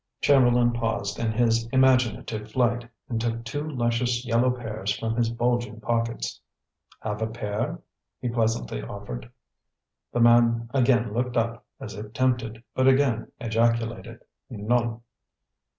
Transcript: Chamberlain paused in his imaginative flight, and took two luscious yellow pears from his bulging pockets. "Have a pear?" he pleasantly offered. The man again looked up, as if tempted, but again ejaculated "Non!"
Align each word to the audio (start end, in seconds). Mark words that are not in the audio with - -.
Chamberlain 0.19 0.73
paused 0.73 1.19
in 1.19 1.31
his 1.31 1.67
imaginative 1.67 2.51
flight, 2.53 2.89
and 3.07 3.21
took 3.21 3.43
two 3.43 3.61
luscious 3.69 4.25
yellow 4.25 4.49
pears 4.49 4.91
from 4.97 5.15
his 5.15 5.29
bulging 5.29 5.79
pockets. 5.79 6.41
"Have 7.01 7.21
a 7.21 7.27
pear?" 7.27 7.79
he 8.19 8.27
pleasantly 8.27 8.81
offered. 8.81 9.29
The 10.11 10.19
man 10.19 10.71
again 10.73 11.13
looked 11.13 11.37
up, 11.37 11.65
as 11.79 11.93
if 11.95 12.13
tempted, 12.13 12.63
but 12.73 12.87
again 12.87 13.31
ejaculated 13.39 14.21
"Non!" 14.49 15.03